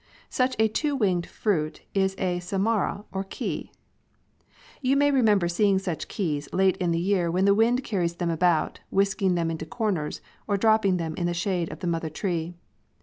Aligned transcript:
Such 0.31 0.55
a 0.57 0.67
two 0.67 0.95
winged 0.95 1.27
fruit 1.27 1.81
is 1.93 2.15
a 2.17 2.39
samara 2.39 3.05
or 3.11 3.23
key 3.23 3.65
(Fig. 3.65 3.67
4). 4.81 4.81
You 4.81 4.97
may 4.97 5.11
remember 5.11 5.47
seeing 5.47 5.77
such 5.77 6.07
keys 6.07 6.51
late 6.51 6.75
in 6.77 6.89
the 6.89 6.97
year 6.97 7.29
when 7.29 7.45
the 7.45 7.53
wind 7.53 7.83
carries 7.83 8.15
them 8.15 8.31
about, 8.31 8.79
whisking 8.89 9.35
them 9.35 9.51
into 9.51 9.67
corners, 9.67 10.19
or 10.47 10.57
dropping 10.57 10.97
them 10.97 11.13
in 11.19 11.27
the 11.27 11.35
shade 11.35 11.71
of 11.71 11.81
the 11.81 11.87
mother 11.87 12.09
tree. 12.09 12.55